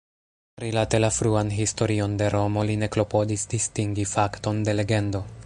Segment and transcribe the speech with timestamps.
[0.61, 5.25] Rilate la fruan historion de Romo, li ne klopodis distingi fakton de legendo.